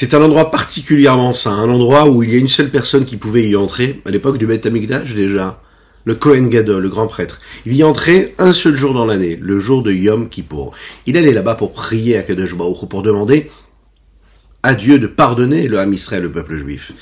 [0.00, 3.16] C'est un endroit particulièrement saint, un endroit où il y a une seule personne qui
[3.16, 5.60] pouvait y entrer, à l'époque du Beth Amikdash déjà,
[6.04, 7.40] le Kohen Gadol, le grand prêtre.
[7.66, 10.72] Il y entrait un seul jour dans l'année, le jour de Yom Kippour.
[11.06, 13.50] Il allait là-bas pour prier à Kadosh Baruch pour demander
[14.62, 16.92] à Dieu de pardonner le Ham Israël, le peuple juif.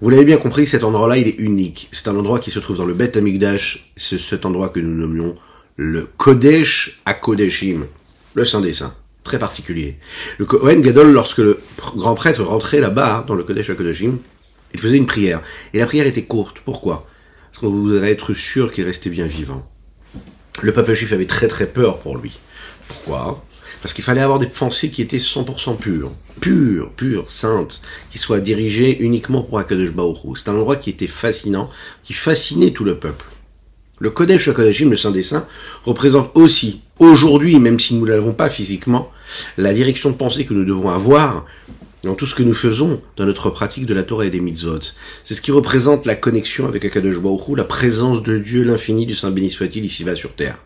[0.00, 1.90] Vous l'avez bien compris, cet endroit-là, il est unique.
[1.92, 5.00] C'est un endroit qui se trouve dans le Beth Amikdash, c'est cet endroit que nous
[5.00, 5.36] nommions
[5.76, 7.86] le Kodesh à Kodeshim,
[8.34, 9.98] le Saint des Saints très particulier.
[10.38, 11.60] Le Kohen Gadol, lorsque le
[11.96, 14.18] grand prêtre rentrait là-bas, dans le Kodesh HaKodeshim,
[14.74, 15.42] il faisait une prière.
[15.74, 16.58] Et la prière était courte.
[16.64, 17.06] Pourquoi?
[17.50, 19.68] Parce qu'on voudrait être sûr qu'il restait bien vivant.
[20.60, 22.38] Le peuple juif avait très très peur pour lui.
[22.88, 23.44] Pourquoi?
[23.80, 26.12] Parce qu'il fallait avoir des pensées qui étaient 100% pures.
[26.40, 31.06] Pures, pures, saintes, qui soient dirigées uniquement pour Akadosh Baruch C'est un endroit qui était
[31.06, 31.68] fascinant,
[32.04, 33.24] qui fascinait tout le peuple.
[33.98, 35.46] Le Kodesh HaKodeshim, le Saint des Saints,
[35.84, 39.10] représente aussi, aujourd'hui, même si nous ne l'avons pas physiquement,
[39.56, 41.46] la direction de pensée que nous devons avoir
[42.02, 44.80] dans tout ce que nous faisons dans notre pratique de la Torah et des mitzvot.
[45.22, 49.14] C'est ce qui représente la connexion avec Akadosh Baruch la présence de Dieu, l'infini du
[49.14, 50.58] Saint béni soit-il ici-bas sur terre.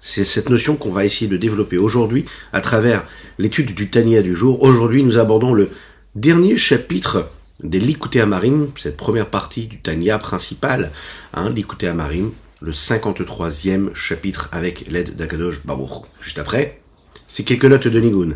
[0.00, 3.04] C'est cette notion qu'on va essayer de développer aujourd'hui à travers
[3.38, 4.62] l'étude du Tania du jour.
[4.62, 5.70] Aujourd'hui, nous abordons le
[6.14, 7.30] dernier chapitre
[7.62, 10.92] des Likuté Amarim, cette première partie du Tanya principal,
[11.32, 12.30] hein, Likuté Amarim,
[12.62, 16.04] le 53e chapitre avec l'aide d'Akadosh Baruch.
[16.20, 16.80] Juste après,
[17.26, 18.34] c'est quelques notes de Nigun.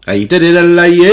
[0.00, 1.12] Haytaralaya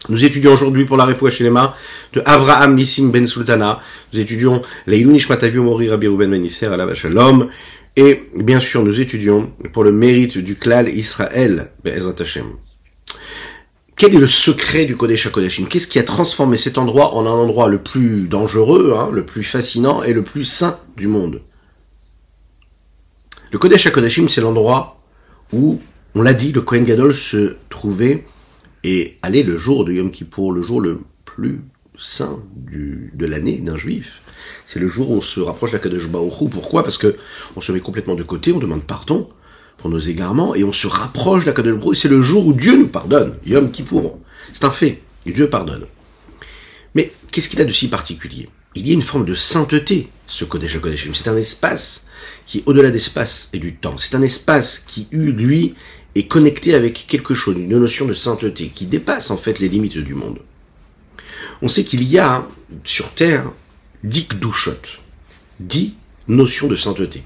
[0.09, 1.75] Nous étudions aujourd'hui pour la les Shelema
[2.12, 3.81] de Avraham Nissim Ben Sultana.
[4.12, 7.48] Nous étudions Leilou Nishmataviu Mori Rabbi Ruben Ben à la Shalom.
[7.97, 12.47] Et bien sûr, nous étudions pour le mérite du clan Israël, Be'ezrat Hashem.
[13.97, 15.66] Quel est le secret du Kodesh HaKodeshim?
[15.66, 19.44] Qu'est-ce qui a transformé cet endroit en un endroit le plus dangereux, hein, le plus
[19.44, 21.43] fascinant et le plus saint du monde?
[23.53, 25.00] Le Kodesh HaKodeshim, c'est l'endroit
[25.53, 25.81] où,
[26.15, 28.25] on l'a dit, le Kohen Gadol se trouvait
[28.82, 31.60] et allait le jour de Yom Kippour, le jour le plus
[32.00, 34.22] saint du, de l'année d'un juif.
[34.66, 36.83] C'est le jour où on se rapproche d'Akadosh Baruch Pourquoi?
[36.83, 37.16] Parce que
[37.56, 39.28] on se met complètement de côté, on demande pardon
[39.77, 42.88] pour nos égarements et on se rapproche d'Akadosh Baruch C'est le jour où Dieu nous
[42.88, 44.19] pardonne, Yom Kippour.
[44.53, 45.87] C'est un fait, Dieu pardonne.
[46.94, 48.49] Mais qu'est-ce qu'il a de si particulier?
[48.75, 51.12] Il y a une forme de sainteté, ce Kodesh HaKodeshim.
[51.12, 52.09] C'est un espace
[52.47, 53.99] qui est au-delà d'espace et du temps.
[53.99, 55.75] C'est un espace qui, lui,
[56.15, 59.99] est connecté avec quelque chose, une notion de sainteté, qui dépasse en fait les limites
[59.99, 60.38] du monde.
[61.62, 62.47] On sait qu'il y a
[62.84, 63.51] sur Terre
[64.03, 64.81] dix kdushot,
[65.59, 65.95] dix
[66.28, 67.23] notions de sainteté.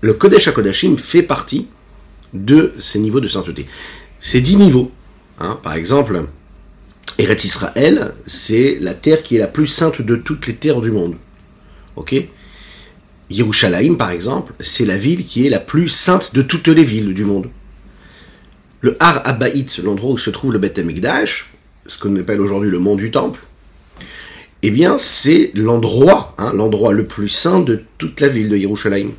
[0.00, 1.66] Le Kodesh HaKodashim fait partie
[2.32, 3.66] de ces niveaux de sainteté.
[4.20, 4.90] Ces dix niveaux,
[5.38, 6.24] hein, par exemple,
[7.18, 10.90] Eretz Israël, c'est la terre qui est la plus sainte de toutes les terres du
[10.90, 11.16] monde.
[11.96, 12.14] Ok?
[13.30, 17.12] Yerushalayim, par exemple, c'est la ville qui est la plus sainte de toutes les villes
[17.12, 17.50] du monde.
[18.80, 21.50] Le Har Abaït, l'endroit où se trouve le Beth Amikdash,
[21.88, 23.40] ce qu'on appelle aujourd'hui le mont du Temple,
[24.62, 29.10] eh bien, c'est l'endroit, hein, l'endroit le plus saint de toute la ville de Yerushalayim.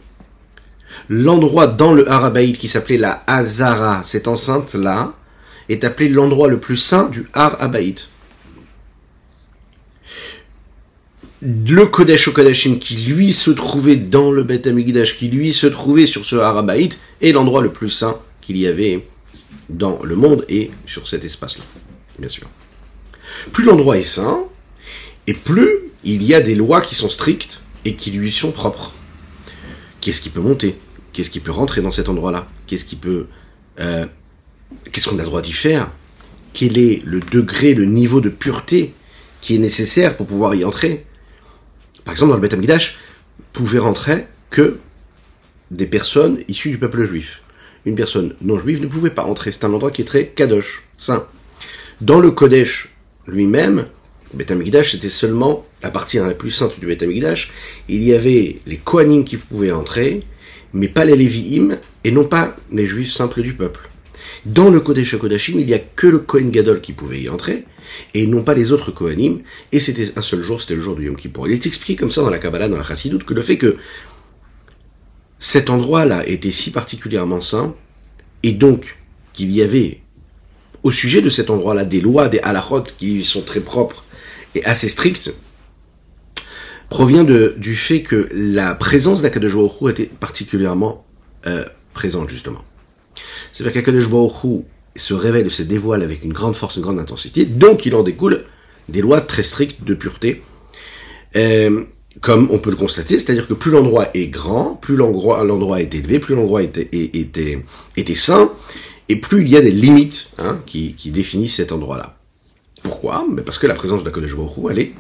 [1.10, 5.14] L'endroit dans le Har Abaït qui s'appelait la Hazara, cette enceinte-là,
[5.68, 8.10] est appelé l'endroit le plus saint du Har Abaït.
[11.42, 15.68] le Kodesh au Kodeshim qui lui se trouvait dans le Beth Amikdash, qui lui se
[15.68, 19.08] trouvait sur ce Harabaït, est l'endroit le plus saint qu'il y avait
[19.70, 21.64] dans le monde et sur cet espace-là,
[22.18, 22.50] bien sûr.
[23.52, 24.46] Plus l'endroit est saint,
[25.28, 25.70] et plus
[26.04, 28.94] il y a des lois qui sont strictes et qui lui sont propres.
[30.02, 30.78] Qu'est-ce qui peut monter?
[31.14, 32.48] Qu'est-ce qui peut rentrer dans cet endroit-là?
[32.68, 33.28] Qu'est-ce qui peut...
[33.80, 34.06] Euh,
[34.92, 35.92] qu'est-ce qu'on a le droit d'y faire?
[36.54, 38.94] Quel est le degré, le niveau de pureté
[39.42, 41.06] qui est nécessaire pour pouvoir y entrer?
[42.06, 42.98] Par exemple, dans le Beth Amikdash,
[43.54, 44.80] pouvaient rentrer que
[45.72, 47.42] des personnes issues du peuple juif.
[47.86, 49.52] Une personne non juive ne pouvait pas entrer.
[49.52, 51.28] C'est un endroit qui est très kadosh, saint.
[52.02, 52.96] Dans le Kodesh
[53.30, 53.86] lui-même,
[54.32, 57.52] le Beth Amikdash, c'était seulement la partie la plus sainte du Beth Amikdash.
[57.88, 60.24] Il y avait les Kohanim qui pouvaient entrer,
[60.74, 63.90] mais pas les Lévi'im, et non pas les juifs simples du peuple.
[64.46, 67.66] Dans le Kodesh HaKodashim, il n'y a que le Kohen Gadol qui pouvait y entrer,
[68.14, 69.40] et non pas les autres Kohanim,
[69.72, 71.48] et c'était un seul jour, c'était le jour du Yom Kippour.
[71.48, 73.78] Il est expliqué comme ça dans la Kabbalah, dans la Chassidut, que le fait que
[75.40, 77.76] cet endroit-là était si particulièrement saint,
[78.44, 78.98] et donc
[79.34, 80.02] qu'il y avait
[80.84, 84.06] au sujet de cet endroit-là des lois, des halachot qui sont très propres
[84.56, 85.34] et assez strictes,
[86.90, 91.06] provient du fait que la présence d'Akadosh Baruch était particulièrement
[91.48, 92.64] euh, présente justement.
[93.52, 94.08] C'est-à-dire qu'Akadosh
[94.96, 98.44] se révèle, se dévoile avec une grande force, une grande intensité, donc il en découle
[98.90, 100.42] des lois très strictes de pureté,
[101.36, 101.84] euh,
[102.22, 106.20] comme on peut le constater, c'est-à-dire que plus l'endroit est grand, plus l'endroit est élevé,
[106.20, 107.64] plus l'endroit était, était,
[109.10, 112.16] et plus il y a des limites hein, qui, définissent cet endroit-là.
[112.84, 113.26] Pourquoi?
[113.30, 114.32] Ben Parce que la présence de Baruch
[114.72, 114.92] elle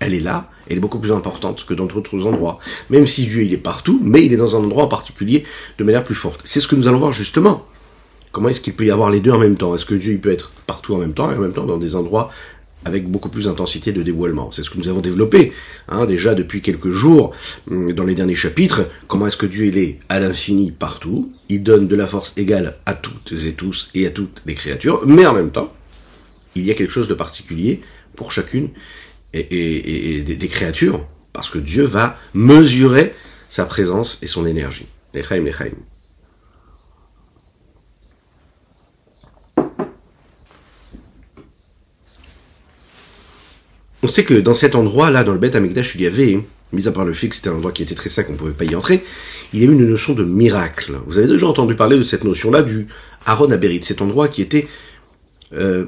[0.00, 2.58] elle est là, elle est beaucoup plus importante que dans d'autres endroits.
[2.90, 5.44] Même si Dieu il est partout, mais il est dans un endroit en particulier
[5.78, 6.40] de manière plus forte.
[6.42, 7.66] C'est ce que nous allons voir justement.
[8.32, 9.74] Comment est-ce qu'il peut y avoir les deux en même temps?
[9.76, 11.76] Est-ce que Dieu il peut être partout en même temps et en même temps dans
[11.76, 12.30] des endroits
[12.84, 14.50] avec beaucoup plus d'intensité de dévoilement.
[14.52, 15.52] C'est ce que nous avons développé
[15.88, 17.32] hein, déjà depuis quelques jours
[17.70, 18.88] hum, dans les derniers chapitres.
[19.08, 22.76] Comment est-ce que Dieu il est à l'infini partout Il donne de la force égale
[22.86, 25.72] à toutes et tous et à toutes les créatures, mais en même temps,
[26.54, 27.80] il y a quelque chose de particulier
[28.16, 28.68] pour chacune
[29.32, 33.14] et, des, créatures, parce que Dieu va mesurer
[33.48, 34.86] sa présence et son énergie.
[35.14, 35.72] Lechaim, lechaim.
[44.02, 46.40] On sait que dans cet endroit-là, dans le Beth Amikdash, il y avait,
[46.72, 48.36] mis à part le fait que c'était un endroit qui était très sain, qu'on ne
[48.36, 49.04] pouvait pas y entrer,
[49.52, 50.98] il y avait une notion de miracle.
[51.06, 52.88] Vous avez déjà entendu parler de cette notion-là du
[53.26, 54.66] Aaron Aberit, cet endroit qui était
[55.54, 55.86] euh,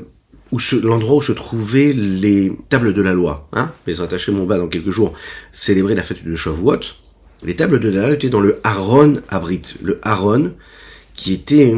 [0.53, 3.49] où l'endroit où se trouvaient les tables de la loi.
[3.53, 5.15] Hein Mais attaché mon bas dans quelques jours,
[5.51, 6.81] célébrer la fête de Shavuot.
[7.45, 10.53] Les tables de la loi étaient dans le Aaron Abrit, le Aaron
[11.15, 11.75] qui était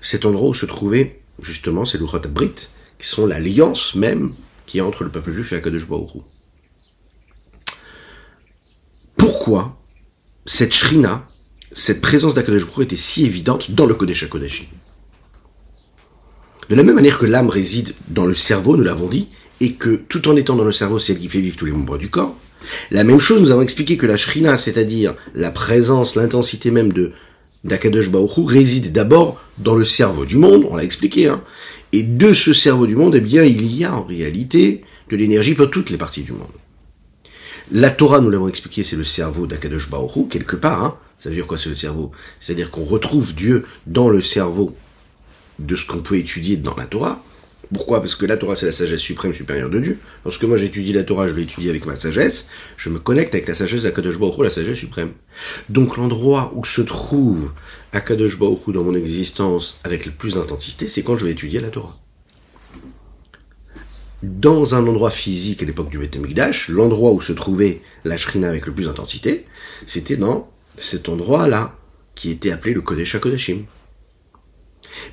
[0.00, 2.68] cet endroit où se trouvait justement ces Luchot Abrit,
[2.98, 4.32] qui sont l'alliance même
[4.68, 6.10] qui est entre le peuple juif et Akadosh Baruch
[9.16, 9.80] Pourquoi
[10.46, 11.24] cette shrina,
[11.72, 14.66] cette présence d'Akadosh Baruch était si évidente dans le Kodesh HaKodeshim?
[16.68, 19.28] De la même manière que l'âme réside dans le cerveau, nous l'avons dit,
[19.60, 21.72] et que tout en étant dans le cerveau, c'est elle qui fait vivre tous les
[21.72, 22.36] membres du corps,
[22.90, 27.12] la même chose, nous avons expliqué que la shrina, c'est-à-dire la présence, l'intensité même de
[27.64, 28.10] d'Akadosh
[28.46, 31.42] réside d'abord dans le cerveau du monde, on l'a expliqué, hein,
[31.92, 35.54] et de ce cerveau du monde, eh bien, il y a en réalité de l'énergie
[35.54, 36.46] pour toutes les parties du monde.
[37.70, 40.84] La Torah, nous l'avons expliqué, c'est le cerveau d'Akadosh Baoru, quelque part.
[40.84, 40.98] Hein.
[41.18, 42.12] Ça veut dire quoi, c'est le cerveau?
[42.38, 44.74] C'est-à-dire qu'on retrouve Dieu dans le cerveau
[45.58, 47.22] de ce qu'on peut étudier dans la Torah.
[47.72, 48.00] Pourquoi?
[48.00, 49.98] Parce que la Torah, c'est la sagesse suprême supérieure de Dieu.
[50.24, 53.54] Lorsque moi j'étudie la Torah, je l'étudie avec ma sagesse, je me connecte avec la
[53.54, 55.12] sagesse d'Akadosh Baruch la sagesse suprême.
[55.68, 57.52] Donc l'endroit où se trouve
[57.92, 61.68] Akadosh Baruch dans mon existence avec le plus d'intensité, c'est quand je vais étudier la
[61.68, 61.98] Torah.
[64.22, 66.18] Dans un endroit physique à l'époque du Beth
[66.68, 69.46] l'endroit où se trouvait la Shrina avec le plus d'intensité,
[69.86, 71.76] c'était dans cet endroit-là,
[72.14, 73.66] qui était appelé le Kodesh HaKodeshim.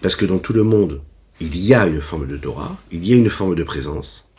[0.02, 1.02] Parce que dans tout le monde,
[1.40, 4.30] il y a une forme de Torah, il y a une forme de présence.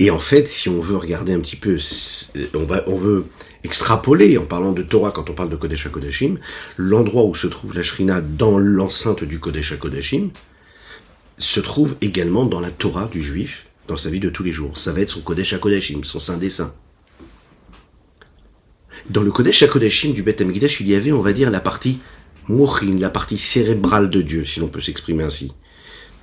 [0.00, 1.76] Et en fait, si on veut regarder un petit peu,
[2.54, 3.26] on, va, on veut
[3.64, 6.38] extrapoler en parlant de Torah quand on parle de Kodesh HaKodeshim,
[6.76, 10.30] l'endroit où se trouve la Shrina dans l'enceinte du Kodesh HaKodeshim
[11.36, 14.78] se trouve également dans la Torah du juif, dans sa vie de tous les jours.
[14.78, 16.74] Ça va être son Kodesh HaKodeshim, son Saint des Saints.
[19.10, 21.98] Dans le Kodesh HaKodeshim du Beth HaMikdash, il y avait, on va dire, la partie
[22.48, 25.52] la partie cérébrale de Dieu, si l'on peut s'exprimer ainsi.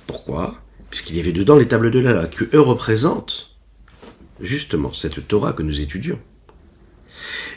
[0.06, 0.54] Pourquoi?
[0.90, 3.56] Puisqu'il y avait dedans les tables de la loi, que eux représentent
[4.40, 6.18] justement cette Torah que nous étudions.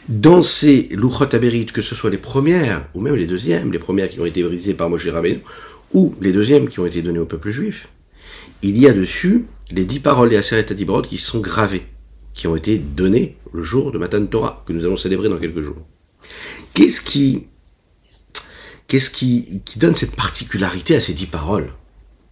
[0.08, 4.10] Dans ces Luchot Abérit, que ce soit les premières, ou même les deuxièmes, les premières
[4.10, 5.42] qui ont été brisées par Moshe Rabbeinu,
[5.94, 7.90] ou les deuxièmes qui ont été données au peuple juif,
[8.62, 11.86] il y a dessus les dix paroles des Aseret Adibrod qui sont gravées,
[12.34, 15.62] qui ont été données le jour de Matan Torah, que nous allons célébrer dans quelques
[15.62, 15.86] jours.
[16.74, 17.48] Qu'est-ce qui
[18.90, 21.70] Qu'est-ce qui, donne cette particularité à ces dix paroles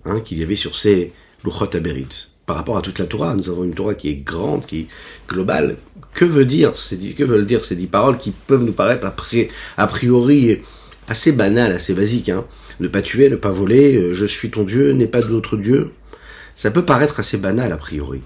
[0.06, 1.14] hein, qu'il y avait sur ces
[1.46, 4.66] Luchot Aberit Par rapport à toute la Torah, nous avons une Torah qui est grande,
[4.66, 4.88] qui est
[5.30, 5.78] globale.
[6.16, 9.88] Que veut dire ces que veulent dire ces dix paroles qui peuvent nous paraître a
[9.88, 10.64] priori
[11.08, 12.44] assez banales, assez basiques hein?
[12.80, 15.92] Ne pas tuer, ne pas voler, euh, je suis ton Dieu, n'est pas d'autre Dieu.
[16.56, 18.22] Ça peut paraître assez banal a priori.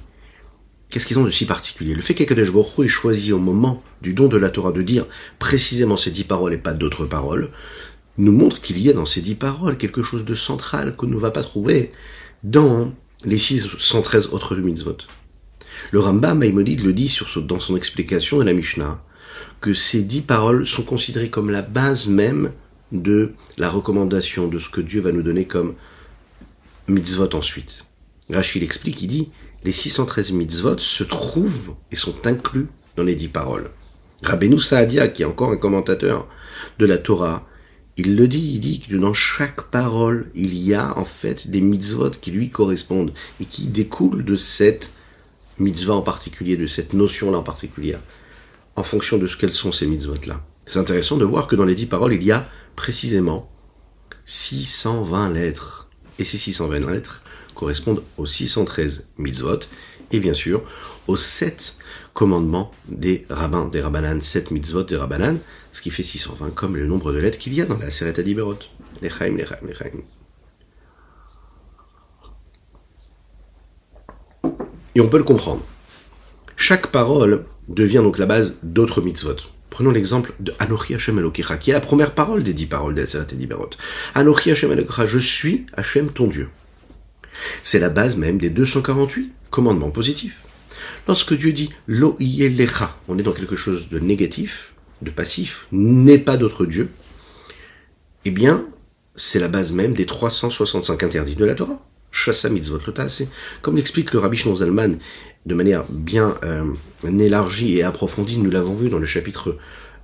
[0.90, 1.96] Qu'est-ce qu'ils ont de si particulier?
[1.96, 5.06] Le fait qu'Akadosh Baruch ait choisi au moment du don de la Torah de dire
[5.40, 7.50] précisément ces dix paroles et pas d'autres paroles,
[8.22, 11.18] nous montre qu'il y a dans ces dix paroles quelque chose de central qu'on ne
[11.18, 11.92] va pas trouver
[12.44, 12.94] dans
[13.26, 14.98] les 613 autres mitzvot.
[15.92, 19.04] Le Rambam Maïmonide le dit dans son explication de la Mishnah,
[19.60, 22.52] que ces dix paroles sont considérées comme la base même
[22.92, 25.74] de la recommandation de ce que Dieu va nous donner comme
[26.88, 27.86] mitzvot ensuite.
[28.30, 29.32] Rachid explique, il dit,
[29.64, 33.72] les 613 mitzvot se trouvent et sont inclus dans les dix paroles.
[34.22, 36.28] Rabbeinu Saadia, qui est encore un commentateur
[36.78, 37.48] de la Torah,
[37.98, 41.62] il le dit, il dit que dans chaque parole, il y a en fait des
[41.62, 44.92] mitzvot qui lui correspondent et qui découlent de cette
[45.60, 47.98] mitzvah en particulier, de cette notion-là en particulier,
[48.76, 50.42] en fonction de ce qu'elles sont ces mitzvot-là.
[50.66, 53.52] C'est intéressant de voir que dans les dix paroles, il y a précisément
[54.26, 55.90] 620 lettres.
[56.20, 57.24] Et ces 620 lettres
[57.56, 59.60] correspondent aux 613 mitzvot
[60.12, 60.64] et bien sûr
[61.08, 61.78] aux 7
[62.14, 65.38] commandements des rabbins, des rabbanan, 7 mitzvot des rabbanan,
[65.72, 68.20] ce qui fait 620 comme le nombre de lettres qu'il y a dans la Seret
[68.20, 68.60] Adiberot.
[69.02, 70.02] Les chaim, les chaim, les chaim.
[74.94, 75.64] Et on peut le comprendre.
[76.58, 79.38] Chaque parole devient donc la base d'autres mitzvot.
[79.70, 83.02] Prenons l'exemple de Anochi Hashem Elokecha, qui est la première parole des dix paroles de
[83.02, 83.70] la Seret Adiberot.
[84.16, 86.50] Anochi Hashem Elokecha, je suis Hashem ton Dieu.
[87.64, 90.42] C'est la base même des 248 commandements positifs.
[91.08, 92.18] Lorsque Dieu dit Lo
[93.08, 94.71] on est dans quelque chose de négatif,
[95.02, 96.90] de passif, n'est pas d'autre Dieu,
[98.26, 98.66] eh bien,
[99.16, 101.82] c'est la base même des 365 interdits de la Torah.
[102.12, 103.30] Shasa mitzvot c'est
[103.62, 104.98] comme l'explique le Rabbi Zalman
[105.46, 106.66] de manière bien euh,
[107.06, 109.58] élargie et approfondie, nous l'avons vu dans le chapitre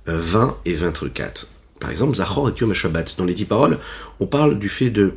[0.06, 1.48] 20 euh, et 24.
[1.80, 3.14] Par exemple, Zachor et Yom Shabbat.
[3.18, 3.78] Dans les dix paroles,
[4.20, 5.14] on parle du fait de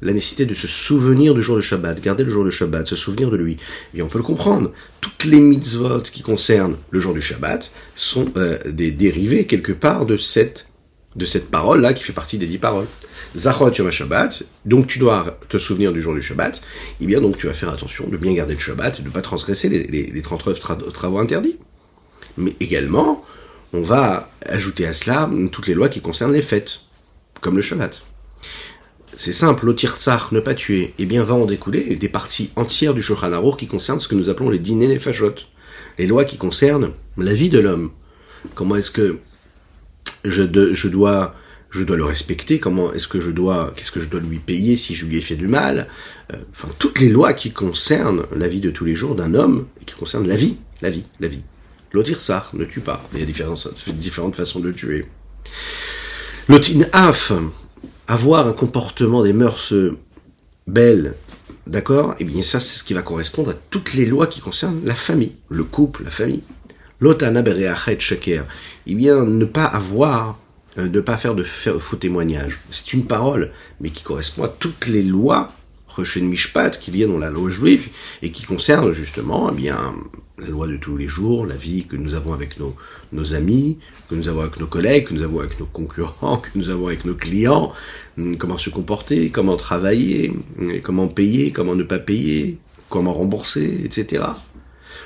[0.00, 2.96] la nécessité de se souvenir du jour de Shabbat, garder le jour de Shabbat, se
[2.96, 3.56] souvenir de lui.
[3.94, 4.72] Et on peut le comprendre.
[5.00, 10.06] Toutes les mitzvot qui concernent le jour du Shabbat sont euh, des dérivés quelque part
[10.06, 10.66] de cette
[11.16, 12.86] de cette parole-là qui fait partie des dix paroles.
[13.36, 16.60] Zachor Yom Shabbat, donc tu dois te souvenir du jour du Shabbat, et
[17.00, 19.12] eh bien donc tu vas faire attention de bien garder le Shabbat et de ne
[19.12, 20.58] pas transgresser les, les, les 39
[20.92, 21.56] travaux interdits.
[22.36, 23.24] Mais également,
[23.72, 26.80] on va ajouter à cela toutes les lois qui concernent les fêtes,
[27.40, 28.02] comme le Shabbat.
[29.20, 32.94] C'est simple, l'otir tsar, ne pas tuer, eh bien va en découler des parties entières
[32.94, 35.34] du Shulchan Aruch qui concernent ce que nous appelons les dîners nefashot,
[35.98, 37.90] les lois qui concernent la vie de l'homme.
[38.54, 39.18] Comment est-ce que
[40.24, 41.34] je, dois
[41.68, 44.76] je dois le respecter, comment est-ce que je dois, qu'est-ce que je dois lui payer
[44.76, 45.88] si je lui ai fait du mal,
[46.32, 49.66] euh, enfin toutes les lois qui concernent la vie de tous les jours d'un homme
[49.82, 51.42] et qui concernent la vie, la vie, la vie.
[51.92, 55.06] L'otir tsar ne tue pas, il y a différentes, différentes façons de tuer.
[56.48, 57.32] L'otin af,
[58.08, 59.72] avoir un comportement des mœurs
[60.66, 61.14] belles,
[61.66, 62.14] d'accord?
[62.18, 64.94] Eh bien ça, c'est ce qui va correspondre à toutes les lois qui concernent la
[64.94, 66.42] famille, le couple, la famille.
[67.00, 67.44] L'otana
[67.98, 68.44] shaker.
[68.86, 70.38] Eh bien, ne pas avoir,
[70.78, 72.58] euh, ne pas faire de faux témoignages.
[72.70, 75.52] C'est une parole, mais qui correspond à toutes les lois
[75.86, 77.88] Rechen Mishpat qu'il y a dans la loi juive
[78.22, 79.94] et qui concerne justement eh bien
[80.40, 82.74] la loi de tous les jours, la vie que nous avons avec nos,
[83.12, 83.78] nos amis,
[84.08, 86.86] que nous avons avec nos collègues, que nous avons avec nos concurrents, que nous avons
[86.86, 87.72] avec nos clients,
[88.16, 93.80] hum, comment se comporter, comment travailler, hum, comment payer, comment ne pas payer, comment rembourser,
[93.84, 94.24] etc.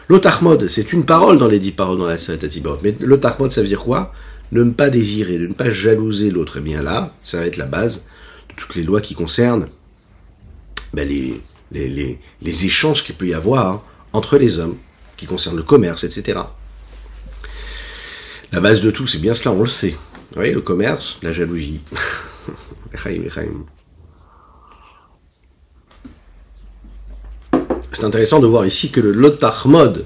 [0.09, 2.47] L'otachmod, c'est une parole dans les dix paroles dans la Sérita
[2.83, 4.13] Mais l'otachmod, ça veut dire quoi?
[4.51, 6.59] Ne pas désirer, de ne pas jalouser l'autre.
[6.59, 8.05] Et eh bien là, ça va être la base
[8.51, 9.69] de toutes les lois qui concernent
[10.93, 14.77] ben, les, les, les, les échanges qu'il peut y avoir entre les hommes,
[15.23, 16.41] qui concernent le commerce, etc.
[18.51, 19.95] La base de tout, c'est bien cela, on le sait.
[20.35, 21.81] Vous le commerce, la jalousie.
[27.93, 30.05] c'est intéressant de voir ici que le lotachmod,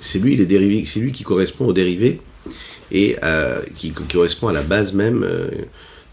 [0.00, 2.22] c'est lui, les dérivés, c'est lui qui correspond aux dérivés
[2.90, 5.50] et euh, qui, correspond à la base même euh,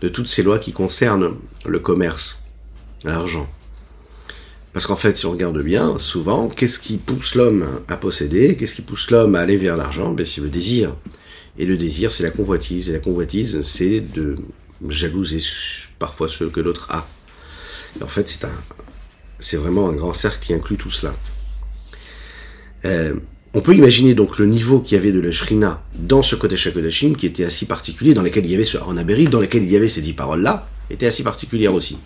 [0.01, 2.43] de toutes ces lois qui concernent le commerce,
[3.05, 3.47] l'argent.
[4.73, 8.73] Parce qu'en fait, si on regarde bien, souvent, qu'est-ce qui pousse l'homme à posséder Qu'est-ce
[8.73, 10.11] qui pousse l'homme à aller vers l'argent?
[10.11, 10.95] Ben, C'est le désir.
[11.59, 12.89] Et le désir, c'est la convoitise.
[12.89, 14.35] Et la convoitise, c'est de
[14.89, 15.39] jalouser
[15.99, 17.07] parfois ce que l'autre a.
[18.01, 18.51] en fait, c'est un,
[19.39, 21.13] c'est vraiment un grand cercle qui inclut tout cela.
[22.85, 23.13] Euh,
[23.53, 26.67] on peut imaginer donc le niveau qu'il y avait de la Shrina dans ce Kodesh
[26.67, 29.71] HaKodashim qui était assez particulier, dans lequel il y avait ce Aaron dans lequel il
[29.71, 31.97] y avait ces dix paroles-là, était assez particulière aussi.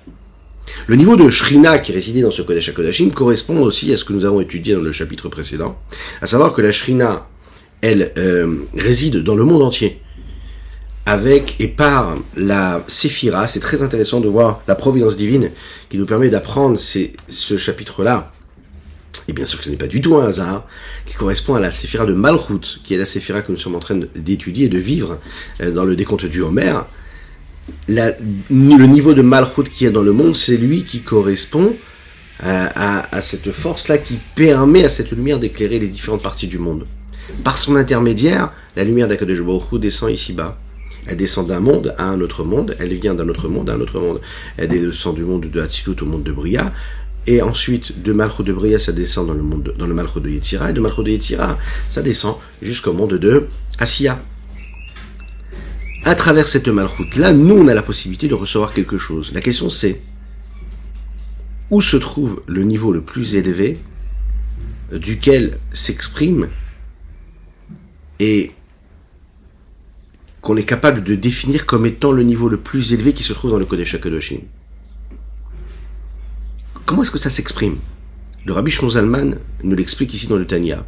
[0.88, 4.13] Le niveau de Shrina qui résidait dans ce Kodesh HaKodashim correspond aussi à ce que
[4.13, 5.79] nous avons étudié dans le chapitre précédent,
[6.21, 7.27] à savoir que la Shrina,
[7.81, 10.01] elle, euh, réside dans le monde entier,
[11.05, 13.47] avec et par la Séphira.
[13.47, 15.51] C'est très intéressant de voir la providence divine
[15.89, 18.33] qui nous permet d'apprendre ce chapitre-là.
[19.27, 20.65] Et bien sûr que ce n'est pas du tout un hasard,
[21.05, 23.79] qui correspond à la Séphira de Malchut, qui est la Séphira que nous sommes en
[23.79, 25.17] train d'étudier et de vivre
[25.62, 26.74] euh, dans le décompte du Homer,
[27.88, 31.74] le niveau de Malchut qu'il y a dans le monde, c'est lui qui correspond
[32.39, 36.86] à, cette force-là qui permet à cette lumière d'éclairer les différentes parties du monde.
[37.43, 39.41] Par son intermédiaire, la lumière d'Akadosh
[39.74, 40.57] descend ici-bas.
[41.07, 43.79] Elle descend d'un monde à un autre monde, elle vient d'un autre monde à un
[43.79, 44.21] autre monde.
[44.57, 46.74] Elle descend du monde de Hatzilut au monde de Bria,
[47.25, 50.21] et ensuite de Malchut de Bria, ça descend dans le monde, de, dans le Malchut
[50.21, 51.57] de Yetzira, et de Malchut de Yetzira,
[51.89, 53.47] ça descend jusqu'au monde de
[53.79, 54.19] Asiya.
[56.07, 59.33] À travers cette Malchut, là, nous, on a la possibilité de recevoir quelque chose.
[59.33, 60.01] La question c'est,
[61.69, 63.77] où se trouve le niveau le plus élevé
[64.93, 66.47] duquel s'exprime
[68.21, 68.53] et
[70.39, 73.51] qu'on est capable de définir comme étant le niveau le plus élevé qui se trouve
[73.51, 74.43] dans le Kodesh HaKadoshim?
[76.85, 77.79] Comment est-ce que ça s'exprime?
[78.45, 80.85] Le Rabbi Shonzalman nous l'explique ici dans le Tanya.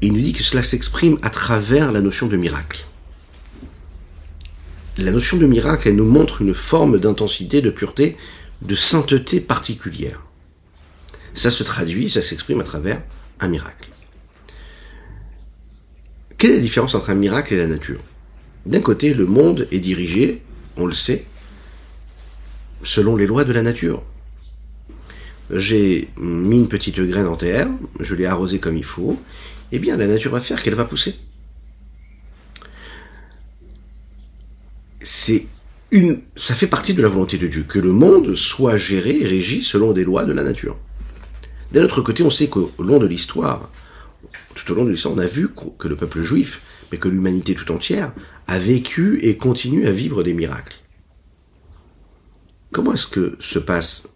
[0.00, 2.86] Il nous dit que cela s'exprime à travers la notion de miracle.
[4.98, 8.16] La notion de miracle, elle nous montre une forme d'intensité, de pureté,
[8.60, 10.22] de sainteté particulière.
[11.32, 13.02] Ça se traduit, ça s'exprime à travers
[13.40, 13.88] un miracle.
[16.36, 18.00] Quelle est la différence entre un miracle et la nature?
[18.66, 20.42] D'un côté, le monde est dirigé,
[20.76, 21.24] on le sait,
[22.82, 24.02] selon les lois de la nature.
[25.50, 27.68] J'ai mis une petite graine en terre,
[27.98, 29.18] je l'ai arrosée comme il faut,
[29.72, 31.14] eh bien la nature va faire qu'elle va pousser.
[35.04, 35.46] C'est
[35.90, 39.26] une, ça fait partie de la volonté de Dieu, que le monde soit géré et
[39.26, 40.78] régi selon des lois de la nature.
[41.72, 43.70] D'un autre côté, on sait qu'au long de l'histoire,
[44.54, 47.54] tout au long de l'histoire, on a vu que le peuple juif, mais que l'humanité
[47.54, 48.12] tout entière,
[48.46, 50.78] a vécu et continue à vivre des miracles.
[52.70, 54.08] Comment est-ce que se passe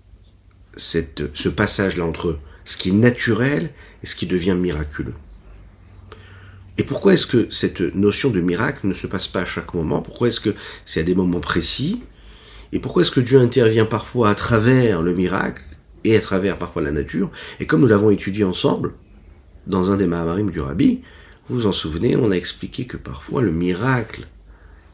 [0.76, 3.71] ce passage-là entre ce qui est naturel
[4.02, 5.14] et ce qui devient miraculeux?
[6.78, 10.02] Et pourquoi est-ce que cette notion de miracle ne se passe pas à chaque moment?
[10.02, 10.54] Pourquoi est-ce que
[10.85, 12.02] c'est à des moments précis?
[12.73, 15.62] Et pourquoi est-ce que Dieu intervient parfois à travers le miracle
[16.04, 17.30] et à travers parfois la nature?
[17.61, 18.92] Et comme nous l'avons étudié ensemble,
[19.66, 21.00] dans un des Mahamarim du Rabbi,
[21.49, 24.26] vous vous en souvenez, on a expliqué que parfois le miracle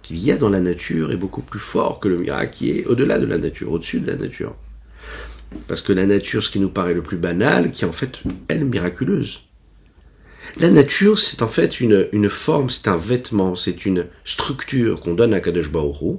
[0.03, 2.87] qu'il y a dans la nature est beaucoup plus fort que le miracle qui est
[2.87, 4.55] au-delà de la nature, au-dessus de la nature.
[5.69, 8.23] Parce que la nature, ce qui nous paraît le plus banal, qui est en fait,
[8.49, 9.43] elle, miraculeuse.
[10.59, 15.15] La nature, c'est en fait une, une forme, c'est un vêtement, c'est une structure qu'on
[15.15, 16.19] donne à Kadesh Baoru,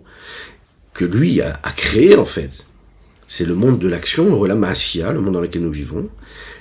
[0.93, 2.65] que lui a, a créé en fait.
[3.27, 6.09] C'est le monde de l'action, la Maasia, le monde dans lequel nous vivons.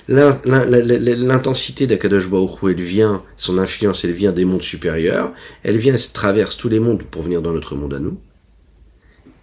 [0.07, 5.33] L'intensité d'Akadosh Baruch elle vient, son influence, elle vient des mondes supérieurs.
[5.63, 8.17] Elle vient, elle traverse tous les mondes pour venir dans notre monde à nous.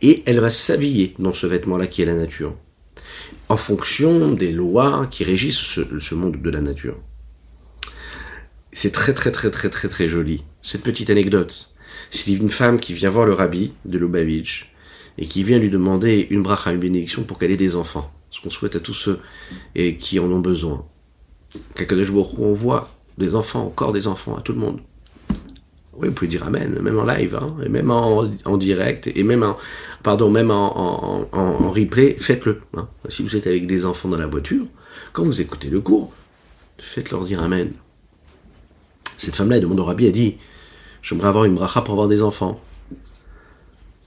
[0.03, 2.55] Et elle va s'habiller dans ce vêtement-là qui est la nature.
[3.49, 6.99] En fonction des lois qui régissent ce, ce monde de la nature.
[8.73, 10.45] C'est très très très très très très joli.
[10.63, 11.75] Cette petite anecdote.
[12.11, 14.73] C'est une femme qui vient voir le rabbi de Lubavitch
[15.19, 18.13] et qui vient lui demander une bracha, une bénédiction pour qu'elle ait des enfants.
[18.31, 19.19] Ce qu'on souhaite à tous ceux
[19.75, 20.87] et qui en ont besoin.
[21.75, 24.81] Qu'Akadosh où on voit des enfants, encore des enfants, à tout le monde.
[25.95, 29.43] Oui, vous pouvez dire Amen, même en live, hein, et même en, direct, et même
[29.43, 29.57] en,
[30.03, 32.63] pardon, même en, en, replay, faites-le.
[32.77, 32.89] Hein.
[33.09, 34.65] Si vous êtes avec des enfants dans la voiture,
[35.13, 36.13] quand vous écoutez le cours,
[36.79, 37.73] faites-leur dire Amen.
[39.21, 40.39] Cette femme-là, demande au rabbi, elle dit,
[41.03, 42.59] j'aimerais avoir une bracha pour avoir des enfants.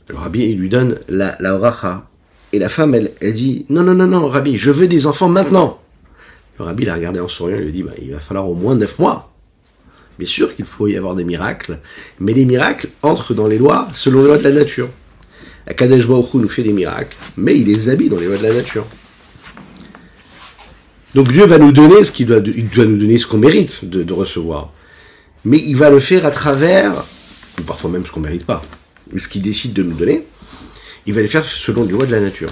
[0.07, 2.07] Le rabbi, lui donne la, la.
[2.51, 5.79] Et la femme, elle, dit, non, non, non, non, rabbi, je veux des enfants maintenant.
[6.57, 8.73] Le rabbi l'a regardé en souriant, il lui dit, bah, il va falloir au moins
[8.73, 9.31] neuf mois.
[10.17, 11.79] Bien sûr qu'il faut y avoir des miracles,
[12.19, 14.89] mais les miracles entrent dans les lois selon les lois de la nature.
[15.67, 18.53] La Kadesh nous fait des miracles, mais il les habille dans les lois de la
[18.53, 18.87] nature.
[21.13, 24.72] Donc Dieu va nous donner ce qu'il doit, nous donner ce qu'on mérite de, recevoir.
[25.45, 26.93] Mais il va le faire à travers,
[27.59, 28.61] ou parfois même ce qu'on mérite pas
[29.17, 30.25] ce qu'il décide de nous donner,
[31.05, 32.49] il va les faire selon les lois de la nature.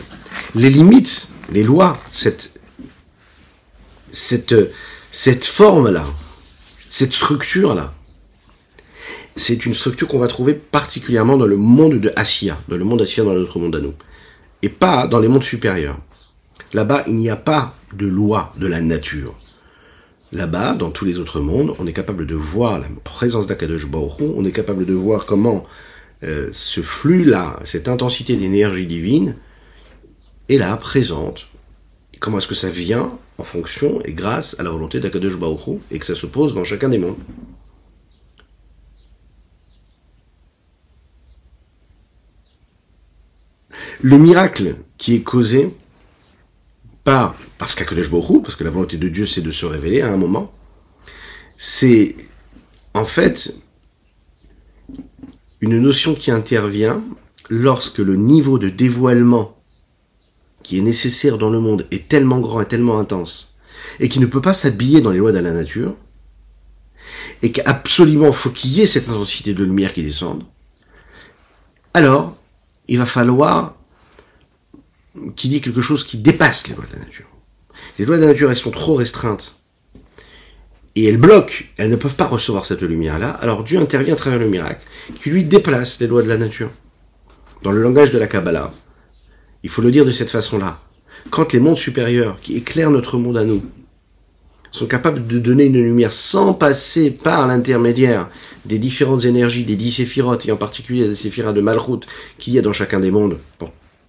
[0.56, 2.60] Les limites, les lois, cette,
[4.12, 4.56] cette,
[5.12, 6.06] cette forme-là,
[6.90, 7.94] cette structure-là,
[9.36, 13.02] c'est une structure qu'on va trouver particulièrement dans le monde de Assia, dans le monde
[13.02, 13.94] Assia dans notre monde à nous,
[14.62, 15.98] et pas dans les mondes supérieurs.
[16.74, 19.36] Là-bas, il n'y a pas de loi de la nature.
[20.34, 24.22] Là-bas, dans tous les autres mondes, on est capable de voir la présence d'Akadosh Baruch
[24.22, 25.66] on est capable de voir comment
[26.24, 29.36] euh, ce flux-là, cette intensité d'énergie divine,
[30.48, 31.50] est là, présente.
[32.20, 36.00] comment est-ce que ça vient En fonction et grâce à la volonté d'Akadosh Baruch et
[36.00, 37.18] que ça se pose dans chacun des mondes.
[44.02, 45.76] Le miracle qui est causé
[47.04, 50.12] par, parce qu'Akadosh Baruch parce que la volonté de Dieu c'est de se révéler à
[50.12, 50.52] un moment,
[51.58, 52.16] c'est
[52.94, 53.56] en fait
[55.62, 57.04] une notion qui intervient
[57.50, 59.58] lorsque le niveau de dévoilement
[60.64, 63.58] qui est nécessaire dans le monde est tellement grand et tellement intense,
[64.00, 65.96] et qui ne peut pas s'habiller dans les lois de la nature,
[67.42, 70.44] et qu'absolument faut qu'il y ait cette intensité de lumière qui descende,
[71.94, 72.38] alors
[72.88, 73.81] il va falloir
[75.36, 77.28] qu'il y ait quelque chose qui dépasse les lois de la nature.
[78.00, 79.56] Les lois de la nature, elles sont trop restreintes.
[80.96, 84.40] Et elles bloquent, elles ne peuvent pas recevoir cette lumière-là, alors Dieu intervient à travers
[84.40, 84.82] le miracle,
[85.16, 86.70] qui lui déplace les lois de la nature.
[87.64, 88.74] Dans le langage de la Kabbalah,
[89.64, 90.82] il faut le dire de cette façon-là.
[91.30, 93.64] Quand les mondes supérieurs, qui éclairent notre monde à nous,
[94.72, 98.30] sont capables de donner une lumière sans passer par l'intermédiaire
[98.66, 102.06] des différentes énergies, des dix séphirotes, et en particulier des séphiras de Malchut
[102.38, 103.38] qu'il y a dans chacun des mondes,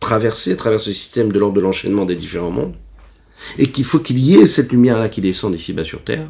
[0.03, 2.75] traverser, traverser ce système de l'ordre de l'enchaînement des différents mondes,
[3.59, 6.29] et qu'il faut qu'il y ait cette lumière-là qui descend ici-bas sur Terre,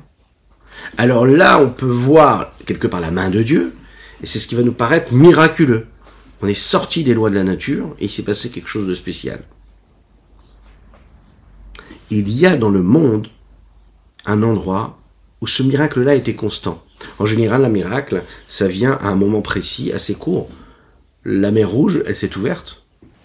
[0.98, 3.74] alors là, on peut voir quelque part la main de Dieu,
[4.22, 5.86] et c'est ce qui va nous paraître miraculeux.
[6.42, 8.94] On est sorti des lois de la nature, et il s'est passé quelque chose de
[8.94, 9.42] spécial.
[12.10, 13.28] Il y a dans le monde
[14.26, 14.98] un endroit
[15.40, 16.84] où ce miracle-là était constant.
[17.18, 20.48] En général, un miracle, ça vient à un moment précis, assez court.
[21.24, 22.81] La mer Rouge, elle s'est ouverte.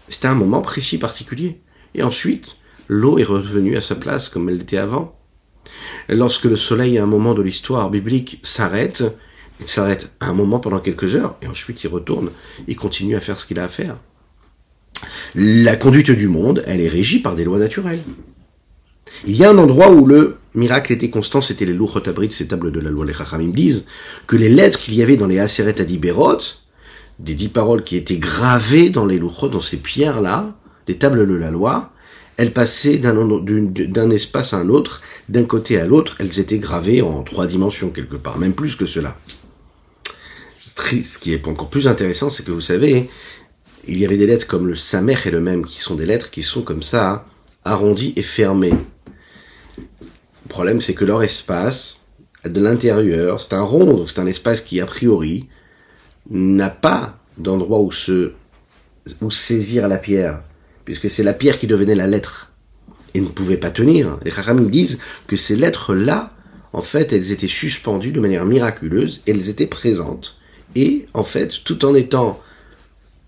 [0.10, 1.60] C'était un moment précis particulier.
[1.96, 5.18] Et ensuite, l'eau est revenue à sa place comme elle était avant.
[6.10, 9.04] Lorsque le soleil, à un moment de l'histoire biblique, s'arrête,
[9.60, 12.30] il s'arrête un moment pendant quelques heures, et ensuite il retourne,
[12.68, 13.98] il continue à faire ce qu'il a à faire.
[15.36, 18.02] La conduite du monde, elle est régie par des lois naturelles.
[19.26, 22.72] Il y a un endroit où le miracle était constant, c'était les Luchot ces tables
[22.72, 23.06] de la loi.
[23.06, 23.86] Les Chachamim disent
[24.26, 26.40] que les lettres qu'il y avait dans les Aseret Adiberot,
[27.20, 31.34] des dix paroles qui étaient gravées dans les Luchot, dans ces pierres-là, des tables de
[31.34, 31.92] la loi,
[32.38, 37.24] elles passaient d'un espace à un autre, d'un côté à l'autre, elles étaient gravées en
[37.24, 39.18] trois dimensions quelque part, même plus que cela.
[40.78, 43.10] Ce qui est encore plus intéressant, c'est que vous savez,
[43.88, 46.30] il y avait des lettres comme le Samer et le Même, qui sont des lettres
[46.30, 47.26] qui sont comme ça,
[47.66, 48.76] arrondies et fermées.
[49.78, 52.06] Le problème, c'est que leur espace,
[52.46, 55.48] de l'intérieur, c'est un rond, donc c'est un espace qui, a priori,
[56.30, 58.34] n'a pas d'endroit où se,
[59.22, 60.42] où saisir la pierre
[60.88, 62.54] puisque c'est la pierre qui devenait la lettre
[63.14, 64.18] et ne pouvait pas tenir.
[64.24, 66.32] Les Chachamim disent que ces lettres-là,
[66.72, 70.40] en fait, elles étaient suspendues de manière miraculeuse, elles étaient présentes,
[70.76, 72.42] et en fait, tout en étant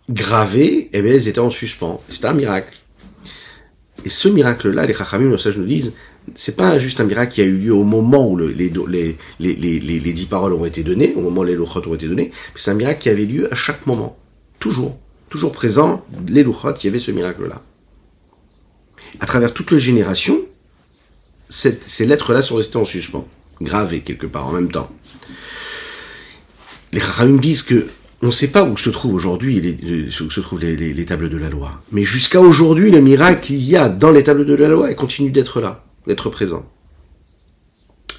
[0.09, 2.01] gravées, eh bien, elles étaient en suspens.
[2.07, 2.77] C'est un miracle.
[4.05, 5.91] Et ce miracle-là, les Chachamim, ça je nous disent,
[6.35, 8.69] c'est pas juste un miracle qui a eu lieu au moment où les,
[9.39, 12.71] dix paroles ont été données, au moment où les lochot ont été données, mais c'est
[12.71, 14.17] un miracle qui avait lieu à chaque moment.
[14.59, 14.97] Toujours
[15.29, 17.61] toujours présent, les Luchot, il y avait ce miracle-là.
[19.19, 20.39] À travers toutes les générations,
[21.49, 23.27] ces lettres-là sont restées en suspens,
[23.61, 24.91] gravées quelque part en même temps.
[26.91, 27.87] Les Chachamim disent que
[28.21, 31.37] on ne sait pas où se trouvent aujourd'hui les, où se trouvent les, tables de
[31.37, 31.81] la loi.
[31.91, 34.95] Mais jusqu'à aujourd'hui, le miracle qu'il y a dans les tables de la loi, elle
[34.97, 36.65] continue d'être là, d'être présent.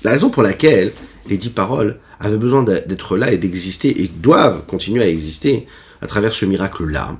[0.04, 0.92] La raison pour laquelle
[1.26, 5.66] les dix paroles avaient besoin d'être là et d'exister et doivent continuer à exister,
[6.00, 7.18] à travers ce miracle-là,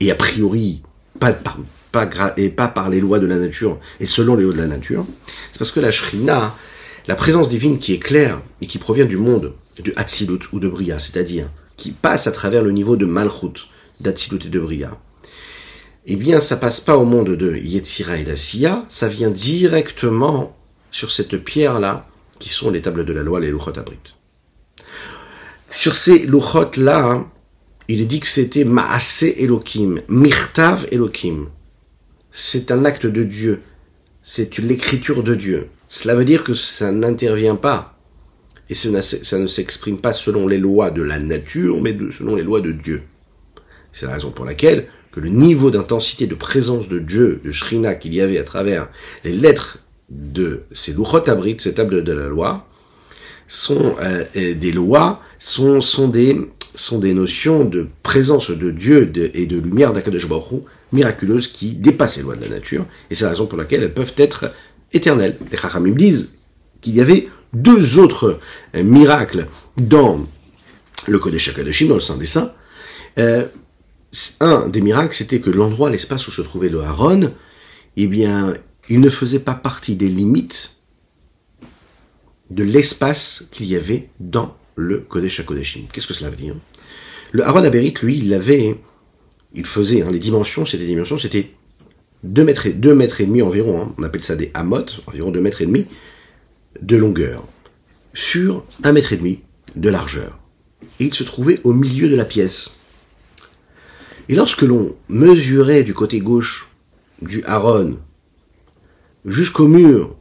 [0.00, 0.82] et a priori,
[1.18, 1.58] pas par,
[1.92, 4.66] pas, et pas par les lois de la nature, et selon les lois de la
[4.66, 5.06] nature,
[5.52, 6.54] c'est parce que la Shrina,
[7.06, 10.68] la présence divine qui est claire et qui provient du monde de Hatzilut ou de
[10.68, 11.46] Bria, c'est-à-dire
[11.76, 13.68] qui passe à travers le niveau de Malchut,
[14.00, 14.98] d'Hatzilut et de Bria,
[16.06, 20.56] eh bien, ça passe pas au monde de Yetzira et d'Asiya, ça vient directement
[20.90, 22.06] sur cette pierre-là,
[22.38, 23.98] qui sont les tables de la loi, les Luchot Abrit.
[25.68, 27.26] Sur ces Luchot-là,
[27.88, 31.48] il est dit que c'était Maase Elohim, Mirtav Elohim.
[32.32, 33.62] C'est un acte de Dieu.
[34.22, 35.68] C'est l'écriture de Dieu.
[35.88, 37.98] Cela veut dire que ça n'intervient pas.
[38.68, 38.88] Et ça
[39.38, 43.02] ne s'exprime pas selon les lois de la nature, mais selon les lois de Dieu.
[43.92, 47.94] C'est la raison pour laquelle que le niveau d'intensité de présence de Dieu, de Shrina
[47.94, 48.88] qu'il y avait à travers
[49.24, 52.66] les lettres de ces Luchot Abrit, ces tables de la loi,
[53.46, 56.36] sont euh, des lois, sont, sont des
[56.74, 62.16] sont des notions de présence de Dieu et de lumière d'Akadosh Baruch miraculeuses qui dépassent
[62.16, 64.52] les lois de la nature, et c'est la raison pour laquelle elles peuvent être
[64.92, 65.36] éternelles.
[65.50, 66.30] Les Chachamim disent
[66.80, 68.38] qu'il y avait deux autres
[68.74, 69.46] euh, miracles
[69.76, 70.26] dans
[71.06, 72.52] le Kodesh HaKadoshim, dans le Saint des Saints.
[73.18, 73.46] Euh,
[74.40, 77.32] un des miracles, c'était que l'endroit, l'espace où se trouvait le Haron,
[77.96, 78.54] eh bien,
[78.88, 80.76] il ne faisait pas partie des limites
[82.50, 85.82] de l'espace qu'il y avait dans le Kodesh HaKodeshim.
[85.92, 86.56] Qu'est-ce que cela veut dire?
[87.32, 88.76] Le Aaron Aberit, lui, il avait,
[89.54, 91.52] il faisait, hein, les dimensions, c'était dimensions, c'était
[92.24, 93.94] 2 mètres, et, 2 mètres et demi environ, hein.
[93.98, 95.86] on appelle ça des amot, environ 2 mètres et demi
[96.82, 97.46] de longueur,
[98.14, 99.42] sur 1 mètre et demi
[99.76, 100.38] de largeur.
[100.98, 102.79] Et il se trouvait au milieu de la pièce.
[104.30, 106.68] Et lorsque l'on mesurait du côté gauche
[107.20, 107.98] du Aaron
[109.24, 110.14] jusqu'au mur,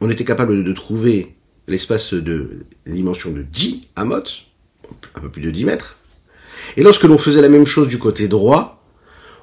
[0.00, 1.36] on était capable de trouver
[1.68, 4.22] l'espace de dimension de 10 amot,
[5.14, 5.98] un peu plus de 10 mètres.
[6.78, 8.82] Et lorsque l'on faisait la même chose du côté droit,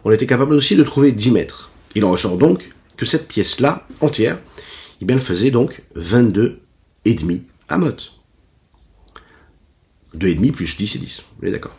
[0.04, 1.70] on était capable aussi de trouver 10 mètres.
[1.94, 4.40] Il en ressort donc que cette pièce-là, entière,
[5.00, 6.60] eh bien, elle faisait donc 22
[7.06, 7.94] et demi amot.
[10.16, 11.24] 2,5 plus 10 et 10.
[11.40, 11.78] Vous êtes d'accord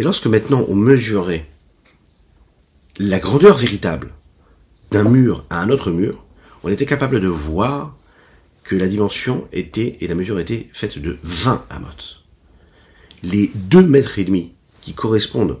[0.00, 1.46] Mais lorsque maintenant on mesurait
[2.98, 4.14] la grandeur véritable
[4.90, 6.24] d'un mur à un autre mur,
[6.62, 7.98] on était capable de voir
[8.64, 11.88] que la dimension était, et la mesure était faite de 20 amot.
[13.22, 15.58] Les 2 mètres et demi qui correspondent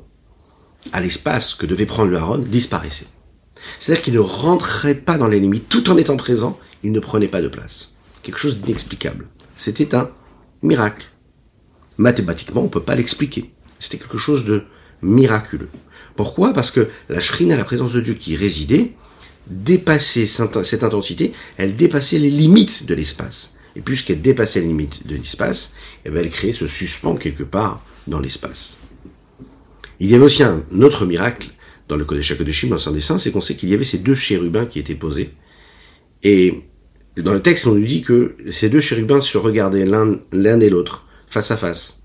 [0.94, 3.08] à l'espace que devait prendre le Haron disparaissaient.
[3.78, 7.28] C'est-à-dire qu'il ne rentrait pas dans les limites, tout en étant présent, il ne prenait
[7.28, 7.96] pas de place.
[8.22, 9.28] Quelque chose d'inexplicable.
[9.58, 10.10] C'était un
[10.62, 11.10] miracle.
[11.98, 13.52] Mathématiquement, on ne peut pas l'expliquer.
[13.80, 14.62] C'était quelque chose de
[15.02, 15.68] miraculeux.
[16.14, 16.52] Pourquoi?
[16.52, 18.92] Parce que la shrina, la présence de Dieu qui résidait,
[19.48, 23.56] dépassait cette intensité, elle dépassait les limites de l'espace.
[23.74, 27.84] Et puisqu'elle dépassait les limites de l'espace, eh ben, elle créait ce suspens quelque part
[28.06, 28.76] dans l'espace.
[29.98, 31.48] Il y avait aussi un autre miracle
[31.88, 33.84] dans le Kodesh HaKodeshim, dans le Saint des Saints, c'est qu'on sait qu'il y avait
[33.84, 35.34] ces deux chérubins qui étaient posés.
[36.22, 36.62] Et
[37.16, 41.06] dans le texte, on nous dit que ces deux chérubins se regardaient l'un et l'autre,
[41.28, 41.99] face à face.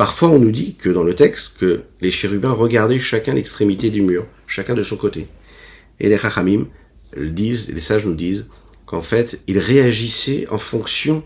[0.00, 4.00] Parfois, on nous dit que dans le texte, que les chérubins regardaient chacun l'extrémité du
[4.00, 5.26] mur, chacun de son côté.
[5.98, 6.68] Et les chachamim
[7.14, 8.46] disent, les sages nous disent,
[8.86, 11.22] qu'en fait, ils réagissaient en fonction,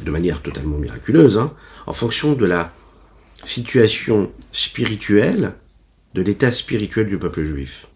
[0.00, 1.52] de manière totalement miraculeuse, hein,
[1.86, 2.72] en fonction de la
[3.44, 5.52] situation spirituelle,
[6.14, 7.86] de l'état spirituel du peuple juif.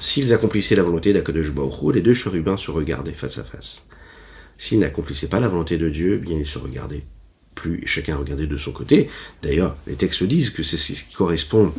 [0.00, 3.86] S'ils accomplissaient la volonté d'Akadosh Baruch les deux chérubins se regardaient face à face.
[4.58, 7.04] S'ils n'accomplissaient pas la volonté de Dieu, bien ils se regardaient
[7.54, 9.08] plus, chacun regardait de son côté.
[9.42, 11.72] D'ailleurs, les textes disent que c'est ce qui correspond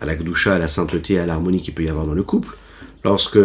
[0.00, 2.56] à la gdoucha, à la sainteté, à l'harmonie qu'il peut y avoir dans le couple.
[3.04, 3.38] Lorsque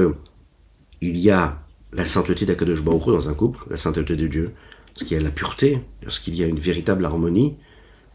[1.02, 1.60] il y a
[1.94, 4.52] la sainteté d'Akadosh Baruch dans un couple, la sainteté de Dieu,
[4.96, 7.58] lorsqu'il y a la pureté, lorsqu'il y a une véritable harmonie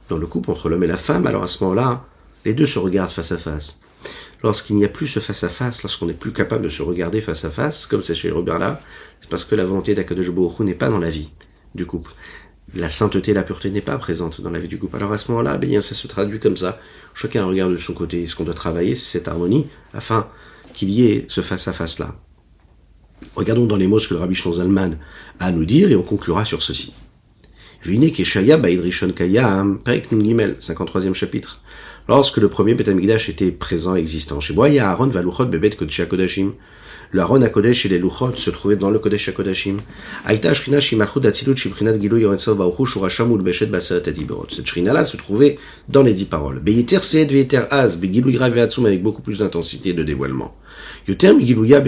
[0.08, 2.04] dans le couple entre l'homme et la femme, alors à ce moment-là,
[2.44, 3.80] les deux se regardent face à face
[4.42, 7.50] lorsqu'il n'y a plus ce face-à-face, lorsqu'on n'est plus capable de se regarder face à
[7.50, 8.80] face, comme c'est chez Robert là,
[9.18, 11.30] c'est parce que la volonté d'Akadosh Baruch n'est pas dans la vie
[11.74, 12.12] du couple.
[12.74, 14.96] La sainteté, la pureté n'est pas présente dans la vie du couple.
[14.96, 16.78] Alors à ce moment-là, bien, ça se traduit comme ça.
[17.14, 18.26] Chacun regarde de son côté.
[18.26, 20.28] Ce qu'on doit travailler, c'est cette harmonie, afin
[20.72, 22.14] qu'il y ait ce face-à-face-là.
[23.34, 24.98] Regardons dans les mots ce que le Rabbi Zalman
[25.40, 26.94] a à nous dire, et on conclura sur ceci.
[27.84, 31.62] Vine Keshaya Baidrishon Kayam, Perek Nun Gimel, 53e chapitre.
[32.08, 34.38] Lorsque le premier Beth était présent, existant.
[34.40, 36.52] Chez moi, Aaron Valuchot Bebet Kodesh Kodashim.
[37.12, 39.78] Le Aaron à Kodesh et les Luchot se trouvaient dans le Kodesh Kodashim.
[40.24, 44.46] Aïta Shrina Shimalchut Atzilut Shibrinat Gilou Yorensov Baruchu Shurasham Ulbeshet Baseret Adiberot.
[44.54, 46.60] Cette Shrina-là se trouvait dans les dix paroles.
[46.60, 50.54] Beyeter Seed Veyeter Az, Begilou Ira Veatsum avec beaucoup plus d'intensité de dévoilement.
[51.08, 51.82] Yoter Migilouya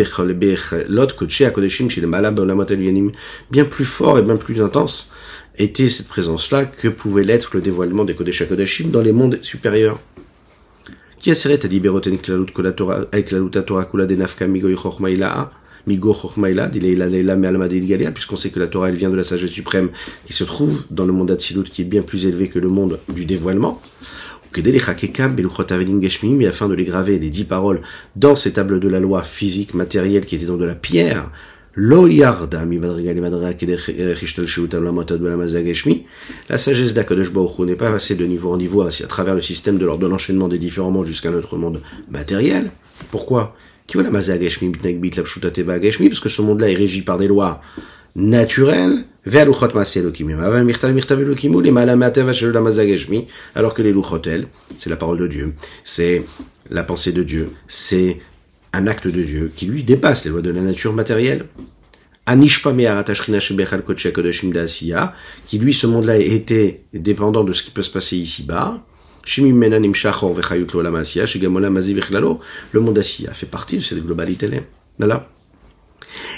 [0.89, 3.13] Lot Kodesh Kodashim Shilemala Beolamot Elyanim.
[3.49, 5.13] Bien plus fort et bien plus intense
[5.57, 8.43] était cette présence-là que pouvait l'être le dévoilement des Kodesh
[8.91, 10.01] dans les mondes supérieurs.
[11.23, 15.53] Qui aseret adiberoten klalut kolatora klaluta Torah kula de nafka migo chormaila
[15.87, 19.23] migo chormaila dileila leila me'alma galia puisqu'on sait que la Torah elle vient de la
[19.23, 19.91] sagesse suprême
[20.27, 22.99] qui se trouve dans le monde d'Atsilut qui est bien plus élevé que le monde
[23.15, 23.81] du dévoilement.
[24.55, 27.81] Mais afin de les graver, les dix paroles,
[28.17, 31.31] dans ces tables de la loi physique, matérielle, qui étaient dans de la pierre,
[31.75, 31.97] la
[36.59, 40.03] sagesse d'Akadosh n'est pas passée de niveau en niveau à travers le système de l'ordre
[40.03, 41.81] de l'enchaînement des différents mondes jusqu'à notre monde
[42.11, 42.71] matériel.
[43.11, 43.57] Pourquoi?
[43.91, 44.29] Parce
[46.21, 47.63] que ce monde-là est régi par des lois
[48.17, 49.05] naturelles,
[53.55, 55.55] alors que les luchotel, c'est la parole de Dieu,
[55.85, 56.25] c'est
[56.71, 58.19] la pensée de Dieu, c'est
[58.73, 61.47] un acte de Dieu qui lui dépasse les lois de la nature matérielle.
[65.47, 68.85] qui lui, ce monde-là, était dépendant de ce qui peut se passer ici-bas.
[72.73, 74.59] Le monde d'Asiya fait partie de cette globalité-là.
[74.99, 75.29] Voilà.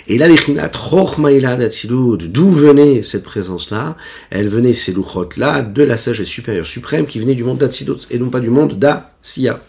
[0.06, 3.96] Et là, d'où venait cette présence-là?
[4.30, 8.18] Elle venait, ces louchotes-là, de la sagesse supérieure suprême qui venait du monde d'Atsilut et
[8.18, 9.60] non pas du monde d'Asiya.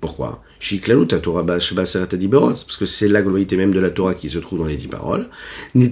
[0.00, 0.42] Pourquoi?
[2.64, 4.86] Parce que c'est la globalité même de la Torah qui se trouve dans les dix
[4.86, 5.28] paroles.
[5.74, 5.90] Elle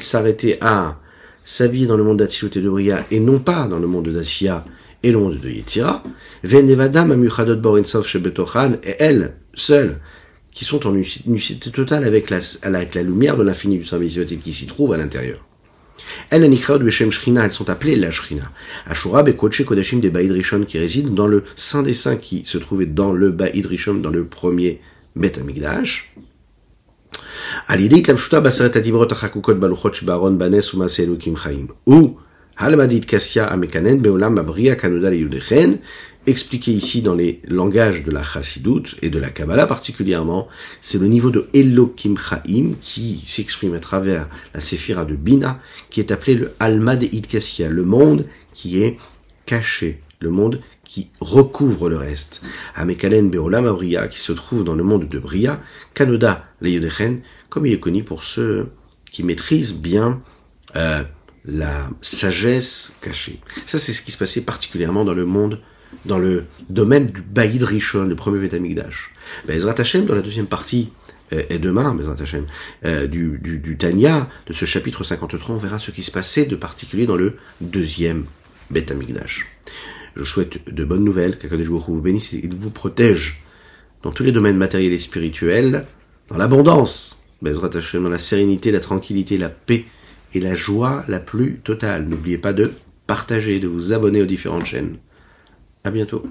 [0.00, 1.00] s'arrêtait à
[1.44, 4.08] sa vie dans le monde d'Atsilut et de Bria et non pas dans le monde
[4.08, 4.64] d'Asiya
[5.02, 6.04] et le monde de Yetira.
[6.44, 6.48] Et
[9.00, 9.98] elles, seules,
[10.52, 14.52] qui sont en unicité totale avec la, avec la lumière de l'infini du Saint qui
[14.52, 15.44] s'y trouve à l'intérieur.
[16.30, 16.48] Elles,
[17.50, 18.50] sont appelées la Shrina.
[18.86, 22.58] Ashura Bekoche Kodashim des Baïd Rishon qui résident dans le Saint des Saints qui se
[22.58, 24.80] trouvait dans le Baïd Rishon, dans le premier
[25.14, 26.14] Bet Amigdash.
[31.86, 32.16] Ou
[32.56, 35.78] Halmadit Kassia Amekanen Beolam Abria Kanuda Yudechen,
[36.26, 40.48] expliqué ici dans les langages de la Chassidut et de la Kabbalah particulièrement,
[40.80, 46.00] c'est le niveau de Elokim Chaim qui s'exprime à travers la Séphira de Bina, qui
[46.00, 48.98] est appelé le Almad Kassia, le monde qui est
[49.46, 52.42] caché, le monde qui recouvre le reste.
[52.74, 55.60] Amekalen Beolam Abria, qui se trouve dans le monde de Bria,
[55.94, 58.68] Kanoda Yudechen, comme il est connu pour ceux
[59.10, 60.22] qui maîtrisent bien
[60.76, 61.02] euh,
[61.44, 63.40] la sagesse cachée.
[63.66, 65.60] Ça, c'est ce qui se passait particulièrement dans le monde,
[66.04, 69.12] dans le domaine du Baïd Rishon, le premier Betamikdash.
[69.46, 70.92] Bezrat Hashem, dans la deuxième partie,
[71.32, 72.46] euh, et demain, Bezrat Hashem,
[72.84, 76.46] euh, du, du, du Tanya, de ce chapitre 53, on verra ce qui se passait
[76.46, 78.24] de particulier dans le deuxième
[78.70, 79.48] Betamikdash.
[80.16, 83.42] Je souhaite de bonnes nouvelles, qu'Akadosh vous bénisse et vous protège
[84.02, 85.86] dans tous les domaines matériels et spirituels,
[86.28, 89.84] dans l'abondance, Bezrat Hashem, dans la sérénité, la tranquillité, la paix,
[90.34, 92.06] et la joie la plus totale.
[92.08, 92.72] N'oubliez pas de
[93.06, 94.96] partager, de vous abonner aux différentes chaînes.
[95.84, 96.24] À bientôt.